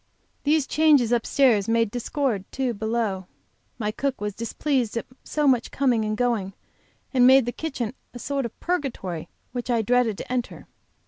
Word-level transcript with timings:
These 0.45 0.65
changes 0.65 1.11
upstairs 1.11 1.67
made 1.67 1.91
discord; 1.91 2.45
too, 2.51 2.73
below. 2.73 3.27
My 3.77 3.91
cook 3.91 4.19
was 4.19 4.33
displeased 4.33 4.97
at 4.97 5.05
so 5.23 5.45
much 5.47 5.69
coming 5.69 6.03
and 6.03 6.17
going, 6.17 6.53
and 7.13 7.27
made 7.27 7.45
the 7.45 7.51
kitchen 7.51 7.93
a 8.11 8.17
sort 8.17 8.47
of 8.47 8.51
a 8.51 8.65
purgatory 8.65 9.29
which 9.51 9.69
I 9.69 9.83
dreaded 9.83 10.17
to 10.17 10.31
enter. 10.33 10.65